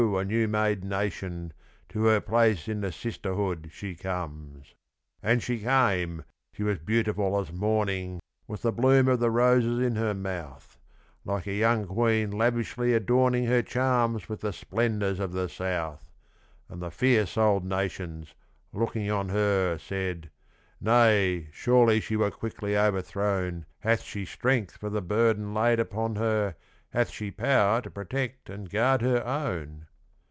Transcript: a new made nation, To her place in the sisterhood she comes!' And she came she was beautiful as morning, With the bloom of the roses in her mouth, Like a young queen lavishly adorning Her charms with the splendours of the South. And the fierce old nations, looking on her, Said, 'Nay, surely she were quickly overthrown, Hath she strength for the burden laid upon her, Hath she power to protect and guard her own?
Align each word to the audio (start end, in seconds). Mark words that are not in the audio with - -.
a 0.17 0.25
new 0.25 0.47
made 0.47 0.83
nation, 0.83 1.53
To 1.89 2.05
her 2.05 2.19
place 2.19 2.67
in 2.67 2.81
the 2.81 2.91
sisterhood 2.91 3.69
she 3.71 3.93
comes!' 3.93 4.73
And 5.21 5.43
she 5.43 5.59
came 5.59 6.23
she 6.51 6.63
was 6.63 6.79
beautiful 6.79 7.37
as 7.39 7.51
morning, 7.51 8.19
With 8.47 8.63
the 8.63 8.71
bloom 8.71 9.07
of 9.07 9.19
the 9.19 9.29
roses 9.29 9.77
in 9.77 9.97
her 9.97 10.15
mouth, 10.15 10.79
Like 11.23 11.45
a 11.45 11.53
young 11.53 11.85
queen 11.85 12.31
lavishly 12.31 12.95
adorning 12.95 13.45
Her 13.45 13.61
charms 13.61 14.27
with 14.27 14.41
the 14.41 14.51
splendours 14.53 15.19
of 15.19 15.33
the 15.33 15.47
South. 15.47 16.11
And 16.67 16.81
the 16.81 16.89
fierce 16.89 17.37
old 17.37 17.63
nations, 17.63 18.33
looking 18.73 19.11
on 19.11 19.29
her, 19.29 19.77
Said, 19.77 20.31
'Nay, 20.79 21.49
surely 21.51 21.99
she 22.01 22.15
were 22.15 22.31
quickly 22.31 22.75
overthrown, 22.75 23.67
Hath 23.81 24.01
she 24.01 24.25
strength 24.25 24.77
for 24.77 24.89
the 24.89 25.01
burden 25.03 25.53
laid 25.53 25.79
upon 25.79 26.15
her, 26.15 26.55
Hath 26.89 27.11
she 27.11 27.29
power 27.29 27.79
to 27.81 27.89
protect 27.91 28.49
and 28.49 28.67
guard 28.69 29.01
her 29.01 29.23
own? 29.25 29.85